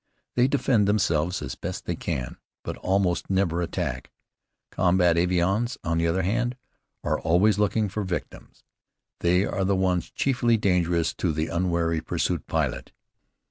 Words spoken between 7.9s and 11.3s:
victims. They are the ones chiefly dangerous